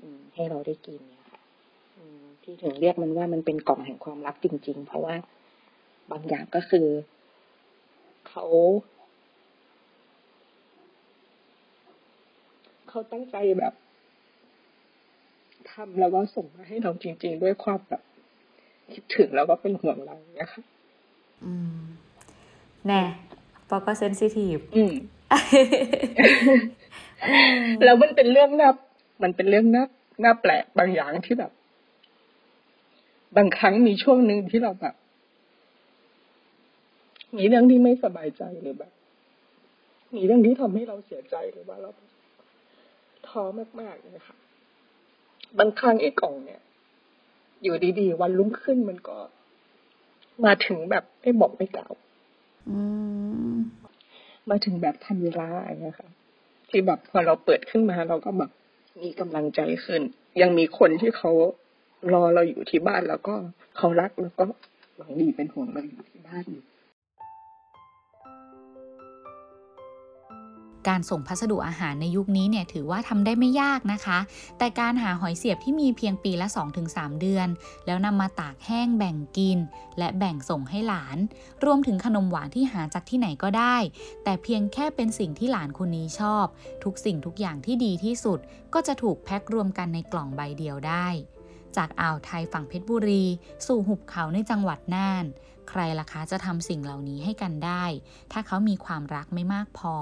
[0.00, 1.40] อืม ให้เราได้กินเนี่ยค่ะ
[1.96, 5.14] อืมที่ถึงเรียกมันว่ามันเป็นกล่องแห่งความรักจริง ๆ เพราะว่า
[6.10, 6.86] บางอย่างก็คือ
[8.28, 8.44] เขา
[12.88, 13.74] เขาตั้งใจแบบ
[15.70, 18.02] ทำแล้วก็ส่งมาให้เราจริง ๆ ด้วยความแบบ
[18.92, 20.62] คิดถึงแล้วก็เป็นห่วงเราเนี่ยค่ะ
[21.44, 21.80] อืม
[22.86, 23.02] แน่
[23.68, 24.92] ปอก็เซนซิทีฟอืม
[27.84, 28.70] แล้วมันเป็นเรื่องน่า
[29.22, 29.84] มันเป็นเรื่องน่า
[30.24, 31.52] น่าแปลกบางอย่างที่แบบ
[33.36, 34.94] บางครั้งมีช่วงหนึ่งที่เราแบบ
[37.36, 38.92] มีเรื่องที่ไม่สบายใจหรือแบบ
[40.14, 41.90] มีเรื่องที่ทำให้เราเสียใจหรือว่าเรา
[43.28, 43.42] ท้อ
[43.80, 44.36] มากๆเลยค่ะ
[45.58, 46.60] บางครั้งไอ้กล่องเนี่ย
[47.62, 49.18] อยู่ดีๆ วันรุ่งขึ้นมันก็
[50.44, 51.92] มาถึงแบบไม่บอกไม่กล่าว
[54.50, 56.08] มาถึงแบบทันเวลาอย่างเงี้ยค่ะ
[56.68, 58.50] ที่แบบพอเราเปิดขึ้นมาเราก็แบบ
[59.02, 60.02] มีกำลังใจขึ้น
[60.40, 61.30] ยังมีคนที่เขา
[62.12, 63.34] รอเราอยู่ที่บ้านแล้วก็
[63.76, 64.44] เขารักแล้วก็
[64.96, 66.64] หวังดีเป็นห่วงเราอยู่ที่บ้านอยู่
[70.88, 74.18] การส่งพัสดุอาหารในยุคนี้เนี่ยถือว่าทำได้ไม่ยากนะคะ
[74.58, 76.46] แต่การหาหอยเสียบที่มีเพียงปีละ
[76.84, 77.48] 2-3 เดือน
[77.86, 79.58] แล้วนำมาตากแห้งแบ่งกิน
[79.98, 81.18] และแบ่งส่งให้หลาน
[81.64, 83.76] รวมถึงขนมหวานที่หาจากที่ไหนก็ได้
[84.24, 86.46] แต่เพียงแค่เป็นสิ่งที่หลานคนนี้ชอบ
[86.84, 88.38] ทุกสิ่งทุกอย่างที่ดีที่สุด
[88.74, 91.06] ก็จะถูกแพ็ครวมกันในกล่องใบเดียวได้
[91.76, 93.24] จากอ่าวไทยฝั่งเพชรบุรี
[93.66, 95.24] สู่หุบเขาในจังหวัดน่าน
[95.68, 97.84] ใครล่ะคะจะทำสิ่งเหล่านี้ให้กันได้
[98.32, 99.94] ถ้าเขามีความรักไม่มากพอ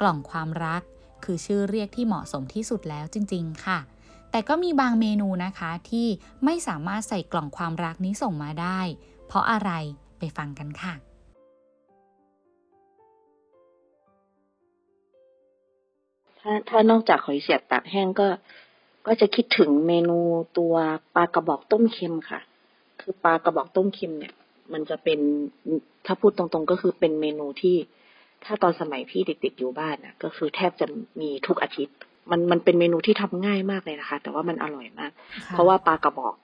[0.00, 0.82] กล่องความรัก
[1.24, 3.78] คือชื่อเรียกที่เหมาะสมที่สุดแล้วจริง ๆ ค่ะ
[4.30, 6.06] แต่ก็มีบางเมนูนะคะที่
[6.44, 8.80] ไม่สามารถใส่กล่องความรักนี้ส่งมาได้
[9.26, 9.70] เพราะอะไร
[10.18, 10.94] ไปฟังกันค่ะ
[16.40, 18.28] ถ้าถ้านอกจากหอยเสียบตากแห้งก็
[19.06, 20.18] ก็จะคิดถึงเมนู
[20.58, 20.74] ตัว
[21.14, 22.40] ปลากระบอกต้มเค็มค่ะ
[23.00, 24.34] คือปลากระบอกต้มเค็มเนี่ย
[24.72, 25.18] มันจะเป็น
[26.06, 27.76] ถ้าพูดตรงๆก็คือเป็นเมนูที่
[28.44, 30.86] ถ้าตอนสมัยพี่เด็กๆอยู่บ้านน่ะก็คือแทบจะ
[31.20, 31.96] มีทุกอาทิตย์
[32.30, 35.12] มันมันเป็นเมนูที่ทำง่ายมากเลยนะคะ แต่ว่ามันอร่อยมาก
[35.48, 36.34] เพราะว่าปลากระบอก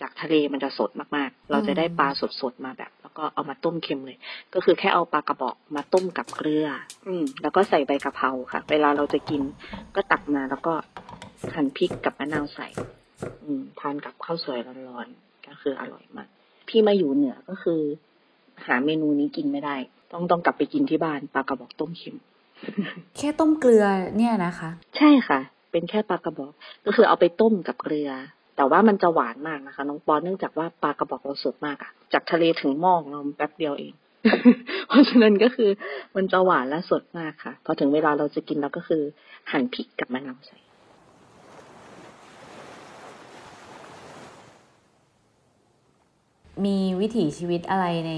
[0.00, 2.08] จากทะเลมันจะสดมากๆ เราจะได้ปลา
[2.40, 4.18] สดๆมาแบบ แล้วก็เอามาต้มเค็มเลย
[4.54, 6.66] ก็คือแค่เอาปลากระบอกมาต้มกับเกลือ
[7.06, 9.42] อืม แล้วก็ใส่ใบกะเพราค่ะ เวลาเราจะกิน
[9.94, 10.74] ก็ตักมาแล้วก็
[11.54, 12.68] หั่นพริกกับมะนาวใส่
[13.44, 16.28] อืม ทานกับข้าวสวยร้อนๆก็คืออร่อยมาก
[16.68, 17.80] พี่มาอยู่เหนือก็คือ
[18.66, 19.76] หาเมนูนี้กินไม่ได้
[20.12, 22.16] ต้องต้องกลับไปกินที่บ้านปลากระบอกต้มเค็ม
[23.16, 23.84] แค่ต้มเกลือ
[24.16, 25.40] เนี่ยนะคะ ใช่ค่ะ
[25.72, 26.52] เป็นแค่ปลากระบอก
[26.84, 28.10] ก็คือเอาไปต้มกับเกลือ
[28.56, 33.92] แต่ว่ามันจะหวานมากนะคะ น้องปอนเนื่องจากว่าปลากระบอกเราสดมากอะจากทะเลถึงหม้อของเราแป๊บเดียวเอง
[34.88, 35.70] เพราะฉะนั้นก็คือ
[36.16, 39.02] มันจะหวานและสดมากค่ะพอถึงเวลาเราจะกินเราก็คือ
[39.50, 40.58] หั่นพริกกับมะนาวใส่
[46.64, 48.12] มีวิถีชีวิตอะไรใน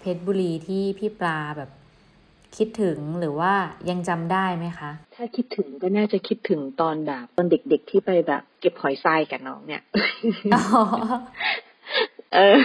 [0.00, 1.70] เพชรบุรีที่พี่ปลาแบบ
[2.56, 3.52] คิดถึงหรือว่า
[3.90, 9.82] ยังจำได้ไหมคะ ถ้าคิดถึงก็น่าจะคิดถึงตอนแบบตอนเด็กๆที่ไปแบบ เก็บหอยทรายกับน้องเนี่ย
[10.54, 10.62] อ๋อ
[12.34, 12.58] เออ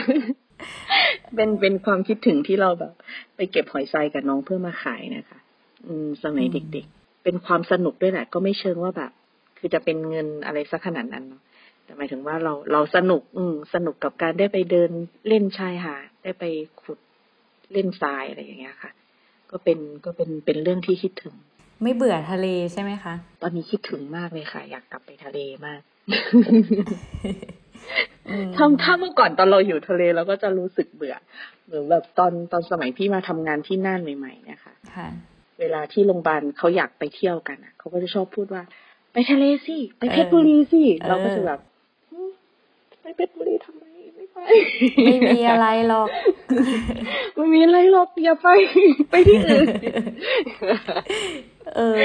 [1.36, 2.94] เป็นเป็นความคิดถึงที่เราแบบ
[3.36, 5.40] ไปเก็บหอยทรายกับน้องเพื่อมาขายนะคะ
[5.86, 9.12] อืมสมัยอืมเด็ก ๆ เป็นความสนุกด้วยแหละก็ไม่เชิงว่าแบบ
[9.58, 11.42] คือจะเป็นเงินอะไรสักขนาดนั้นเนาะ
[11.84, 14.92] แต่หมายถึงว่าเราเราสนุก อืมสนุกกับการได้ไปเดิน
[15.28, 16.44] เล่นชายหาดได้ไป
[16.82, 16.98] ขุด
[17.72, 18.92] เล่นทรายอะไรอย่างเงี้ยค่ะ
[19.52, 21.34] ก็เป็นก็เป็นเป็นเรื่องที่คิดถึง
[21.84, 25.82] ไม่เบื่อทะเลใช่ไหมคะ ตอนนี้คิดถึงมากเลยค่ะ อยากกลับไปทะเลมาก
[28.30, 31.16] อืมถ้าถ้าเมื่อก่อนตอนเราอยู่ทะเลเราก็จะรู้สึกเบื่อ
[31.66, 35.08] เหมือนแบบตอนตอนสมัยพี่มาทำงานที่น่านใหม่ๆเนี่ยค่ะค่ะ
[35.60, 38.64] เวลาที่โรงพยาบาลเขาอยากไปเที่ยวกันอะเขาก็จะชอบพูดว่า
[39.14, 41.60] ไปทะเลสิไปเพชรบุรีสิเออเราก็จะแบบ
[42.12, 42.32] อืม
[43.02, 43.86] ไปเพชรบุรีทำไม
[44.34, 44.50] ไม่ไป
[45.04, 46.08] ไม่มีอะไรหรอก
[47.36, 48.48] ไม่มีอะไรหรอกอย่าไป
[49.10, 49.68] ไปที่อื่น
[51.76, 52.00] เออ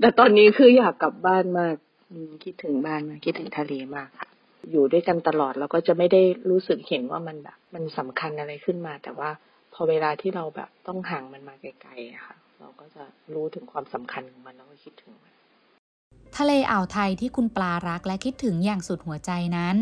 [0.00, 1.76] แต่ตอนนี้คืออยากกลับบ้านมาก
[2.10, 4.28] อืมคิดถึงบ้านมากคิดถึงทะเลมากค่ะ
[4.70, 9.30] อยู่ด้วยกันตลอดเราก็จะไม่ได้รู้สึกเห็นว่ามันแบบ มันสำคัญอะไรขึ้นมา แต่ว่า
[9.74, 15.32] พอเวลาที่เราแบบต้องห่างมันมาไกลๆอะค่ะ เราก็จะรู้ถึงความสำคัญของมันแล้วก็คิดถึงมัน
[16.38, 19.76] ทะเลอ่าวไทยที่คุณปลารักและคิดถึงอย่างสุดหัวใจนั้น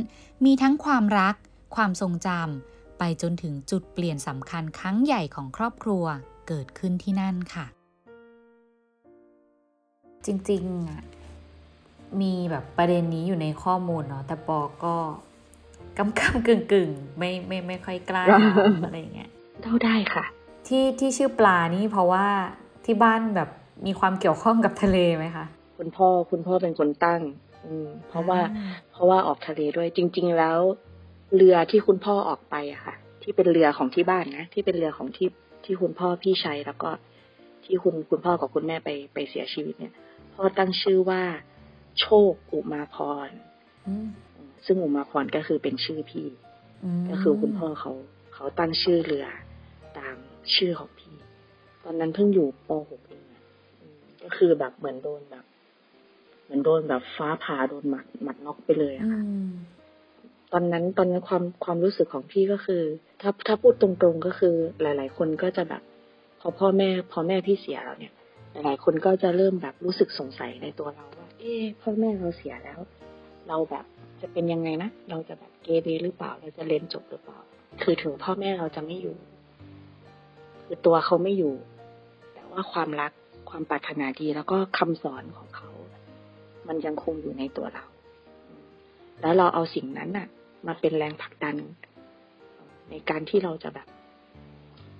[0.45, 1.35] มีทั้งความรัก
[1.77, 6.05] ความทรงจำไปจนถึงจุดเปลี่ยนสำคัญครั้งใหญ่ของครอบครัว
[6.49, 7.67] เกิดขึ้นที่นั่นค่ะ
[10.27, 11.03] จริงๆอะ
[12.21, 14.95] มีแบบประเด็นนี้อยู่ในข้อมูลเนาะแต่ปอก็
[15.99, 19.31] กำกำกึ่งกึ่งๆไม่ไม่ไม่ค่อยกล้าถามอะไรอย่างเงี้ย
[19.61, 20.25] เล่าได้ค่ะ
[20.67, 22.27] ที่ที่ชื่อปลานี่เพราะว่า
[22.85, 23.49] ที่บ้านแบบ
[23.87, 25.47] มีความเกี่ยวข้องกับทะเลไหมคะ
[25.79, 27.21] คุณพ่อคุณพ่อเป็นคนตั้ง
[27.67, 28.39] อืมเพราะว่า
[28.93, 30.59] เพราะว่าออกทะเลด้วยจริง ๆ แล้ว
[31.37, 35.29] เรือที่คุณพ่อออกไปอะค่ะ ที่เป็นเรือของที่บ้านนะที่เป็นเรือของที่
[35.65, 36.91] ที่คุณพ่อพี่ชัยแล้วก็
[37.65, 39.95] ที่คุณคุณพ่อกับคุณแม่ไปไปเสียชีวิตเนี่ย
[40.35, 41.23] พ่อตั้งชื่อว่า
[42.01, 43.31] โชคอุมาพร
[43.87, 44.07] อืม
[44.67, 46.27] ซึ่งอุมาพรก็คือเป็นชื่อพี่
[46.85, 47.93] มก็คือคุณพ่อเขา
[48.35, 49.27] เขาตั้งชื่อเรือ
[49.99, 50.17] ตาม
[50.57, 51.17] ชื่อของพี่
[51.85, 53.43] ตอนนั้นเพิ่งอยู่ป .6 เองอะ
[53.81, 55.45] อืมก็คือแบบเหมือนโดนแบบ
[56.45, 59.51] เหมือนโดนแบบฟ้าผ่าโดนหมัดหมัดน็อกไปเลยอะอืค่ะม
[60.53, 62.83] ตอนนั้นตอนนั้นความความรู้สึกของพี่ก็คือ
[63.21, 65.83] ถ้าถ้าพูดตรงๆก็คือ หลาย ๆ คนก็จะแบบ
[66.41, 68.13] พอพ่อแม่ พอแม่พี่เสียแล้วเนี่ย
[68.53, 72.79] หลายๆคนก็จะเริ่มแบบรู้สึกสงสัยในตัวเราว่า เอ๊ะพ่อแม่เราเสียแล้ว
[73.49, 73.85] เราแบบ
[74.21, 77.39] จะเป็นยังไงนะเราจะแบบเกเรหรือเปล่า เราจะเรียนจบหรือเปล่า
[77.83, 79.17] คือถึงพ่อแม่เราจะไม่อยู่
[80.67, 81.55] คือตัวเขาไม่อยู่
[82.35, 83.13] แต่ว่าความรัก
[83.51, 85.71] ความปรารถนาดีแล้วก็คำสอนของเขา
[86.69, 87.85] มันยังคงอยู่ในตัวเรา
[89.21, 90.27] แล้วเราเอาสิ่งนั้นน่ะ
[90.67, 91.57] มาเป็นแรงผลักดัน
[92.91, 93.87] ในการที่เราจะแบบ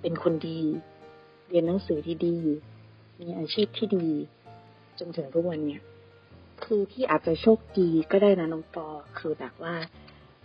[0.01, 0.59] เป็นคนดี
[1.49, 2.37] เรียนหนังสือที่ดี
[3.19, 4.07] มีอาชีพที่ดี
[4.99, 5.81] จนถึงทุกวันเนี้ย
[6.63, 8.87] คือพี่อาจจะโชคดีก็ได้นะน้องปอ
[9.19, 9.73] คือแบบว่า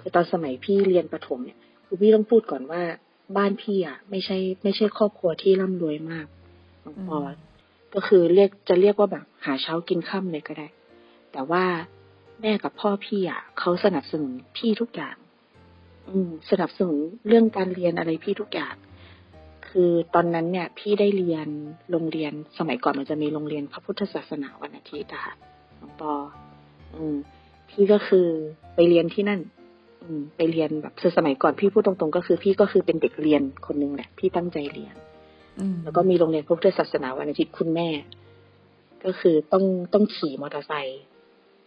[0.01, 2.83] คือตอนสมัยพี่เรียนประถมเนี่ย คือพี่ต้องพูดก่อนว่า
[3.37, 6.27] บ้านพี่อะ ไม่ใช่ ไม่ใช่ครอบครัวที่ร่ำรวยมาก
[6.85, 7.37] น้องปออม
[7.95, 10.67] ก็คือเรียกจะเรียกว่าแบบหาเช้ากินค่ำเลยก็ได้
[11.33, 11.65] แต่ว่า
[12.43, 15.17] แม่กับพ่อพี่อะเขาสนับสนุนพี่ทุกอย่าง
[16.09, 16.99] อืม สนับสนุน
[17.29, 18.75] เรื่องการเรียนอะไรพี่ทุกอย่าง
[19.69, 21.49] คือตอนนั้นเนี่ย พี่ได้เรียน
[21.91, 25.35] โรงเรียนสมัยก่อนมันจะมีโรงเรียนพระพุทธศาสนาวันอาทิตย์อะค่ะ
[25.81, 26.13] น้องปอ
[26.95, 27.17] อืม
[27.71, 28.27] พี่ก็คือ
[28.75, 29.41] ไปเรียนที่นั่น
[30.03, 34.95] อืม ไปเรียนแบบคือสมัยก่อนพี่พูดตรงๆ ก็คือ พี่ก็คือเป็นเด็กเรียนคนหนึงแหละ พี่ตั้งใจเรียน
[35.59, 37.89] อืมแล้วก็มีโรงเรียนพระพุทธศาสนาวันอาทิตย์คุณแม่
[39.05, 41.03] ก็คือต้องต้องขี่มอเตอร์ไซค์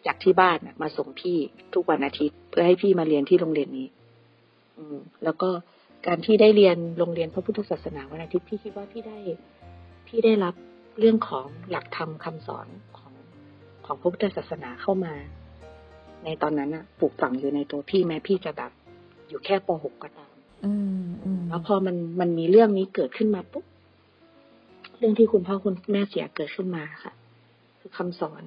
[0.06, 1.38] จากที่บ้านน่ะมาส่งพี่
[1.74, 3.88] ทุกวันอาทิตย์ เพื่อให้พี่มาเรียนที่โรงเรียนนี้
[4.78, 5.50] อืม แล้วก็
[6.08, 9.18] การที่ได้เรียนโรงเรียนพระพุทธศาสนาวันอาทิตย์พี่คิดว่าพี่ได้
[10.08, 10.56] พี่ได้รับ
[11.00, 13.14] เรื่องของหลักธรรมคำสอนของ
[13.86, 15.14] ของพระพุทธศาสนาเข้ามา
[16.24, 18.72] ในตอนนั้นน่ะปลูกฝังอยู่ในตัวพี่แม้พี่จะแบบ
[19.30, 20.34] อยู่แค่ป .6 ก็ตาม
[20.66, 23.66] อืมอืมแล้วพอมันมันมีเรื่องนี้เกิดขึ้นมาปุ๊บ
[24.98, 27.14] เรื่องที่คุณพ่อคุณแม่เสียเกิดขึ้นมาค่ะ
[27.80, 28.44] คือคำสอน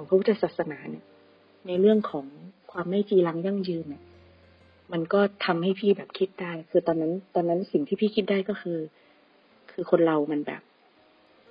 [0.00, 1.04] ของพระพุทธศาสนาเนี่ย
[1.66, 2.26] ในเรื่องของ
[2.72, 4.02] ความไม่จีรังยั่งยืนเนี่ย
[4.92, 8.78] มันก็ทำให้พี่แบบคิดได้ คือตอนนั้น ตอนนั้นสิ่งที่พี่คิดได้ก็คือ
[9.72, 10.62] คือคนเรามันแบบ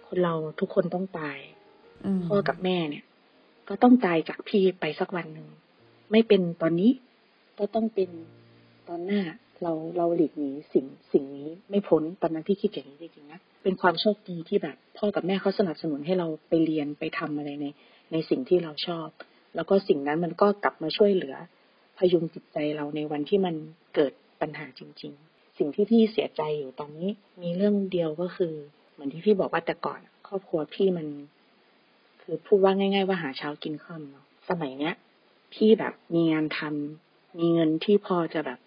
[0.08, 1.38] คนเราทุกคนต้องตาย
[2.26, 3.04] พ่อกับแม่เนี่ย
[3.70, 5.48] ก็ต้องตายจากพี่ไปสักวันหนึ่ง
[6.12, 6.92] ไม่เป็นตอนนี้
[7.60, 8.10] ก็ต้องเป็น
[8.88, 9.22] ตอนหน้า
[9.64, 17.66] เราเราหลีกหนีสิ่งสิ่งนี้ไม่พ้นตอนนั้นพี่คิดอย่างนี้จริงๆนะเป็นความโชคดีที่แบบ พ่อกับแม่เขาสนับสนุนให้เราไปเรียนไปทำอะไรใน
[18.12, 19.08] ในสิ่งที่เราชอบ
[19.56, 21.36] แล้วก็สิ่งนั้นมันก็กลับมาช่วยเหลือ
[21.98, 23.56] พยุงจิตใจเราในวันที่มัน
[23.96, 27.10] เกิดปัญหาจริง ๆ สิ่งที่พี่เสียใจอยู่ตอนนี้
[27.42, 28.54] มีเรื่องเดียวก็คือ
[28.94, 31.08] เหมือนที่พี่บอกว่าแต่ก่อนครอบครัวพี่มัน
[32.22, 34.96] คือพูดว่าง่าย ๆ ว่าหาเช้ากินค่ำเนาะสมัยเนี้ย
[35.54, 38.60] พี่แบบมีงานทำมีเงินที่พอจะแบบ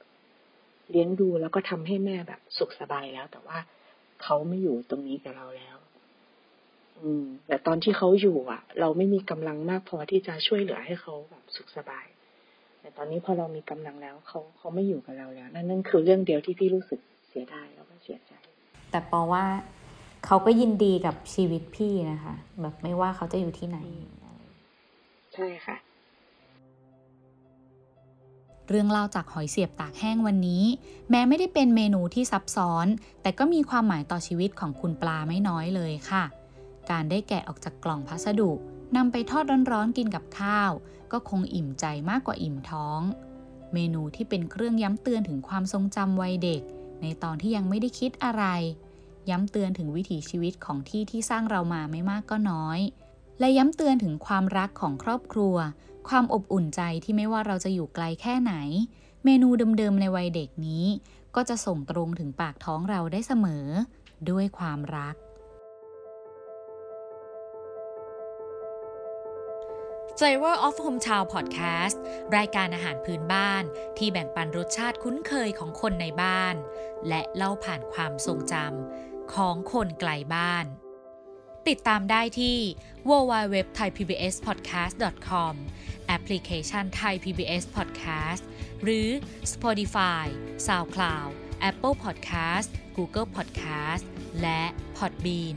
[0.91, 3.59] เลี้ยงดูแล้วก็ทำให้แม่แบบสุขสบายแล้ว แต่ว่า
[4.23, 5.77] เขาไม่อยู่ตรงนี้กับเราแล้ว
[7.01, 12.07] อืม แต่ตอนที่เขาอยู่ อะ เราไม่มีกำลังมากพอที่จะช่วยเหลือให้เขาแบบสุขสบาย
[12.81, 18.33] แต่ตอนนี้พอเรามีกำลังแล้วเขาเขาไม่อยู่กับเราแล้ว นั่นนั่นคือเรื่องเดียวที่พี่รู้สึกเสียดายแล้วก็เสียใจ
[18.91, 19.45] แต่ปอว่า
[20.27, 23.79] เขาก็ยินดีกับชีวิตพี่นะคะ แบบไม่ว่าเขาจะอยู่ที่ไหน
[25.35, 25.77] ใช่ค่ะ
[28.69, 30.65] เรื่องเล่าจากหอยเสียบตากแห้งวันนี้
[31.11, 32.87] แม้ไม่ได้เป็นเมนูที่ซับซ้อน
[33.23, 36.25] แต่ก็มีความหมายต่อชีวิตของคุณปลาไม่น้อยเลยค่ะ
[36.93, 38.51] การได้แกะออกจากกล่องพัสดุ
[38.97, 40.71] นำไปทอดร้อนๆกินกับข้าว
[41.13, 43.01] ก็คงอิ่มใจมากกว่าอิ่มท้อง
[43.73, 46.63] เมนูที่เป็นเครื่องย้ำเตือนถึงความทรงจำวัยเด็ก
[47.03, 48.45] ในตอนที่ยังไม่ได้คิดอะไร
[49.31, 52.79] ย้ำเตือนถึงวิถีชีวิตของที่ที่สร้างเรามาไม่มากก็น้อย
[53.39, 55.57] และย้ำเตือนถึงความรักของครอบครัว
[56.09, 58.55] ความอบอุ่นใจที่ไม่ว่าเราจะอยู่ไกลแค่ไหน
[59.25, 60.85] เมนูเดิมๆในวัยเด็กนี้
[61.35, 63.67] ก็จะส่งตรงถึงปากท้องเราได้เสมอ
[64.31, 65.15] ด้วยความรัก
[70.27, 71.97] Flavor of Hometown Podcast
[72.37, 73.63] รายการอาหารพื้นบ้าน
[73.99, 76.55] ที่แบ่งปันรสชาติคุ้นเคยของคนในบ้าน
[77.09, 80.65] และเล่าผ่านความทรงจำของคนไกลบ้าน
[81.69, 82.59] ติดตามได้ที่
[83.09, 85.55] www.thaipbspodcast.com
[86.07, 88.43] แอปพลิเคชัน Thai PBS Podcast
[88.83, 89.09] หรือ
[89.53, 90.25] Spotify,
[90.67, 91.31] SoundCloud,
[91.71, 94.05] Apple Podcast, Google Podcast
[94.41, 94.63] และ
[94.97, 95.57] Podbean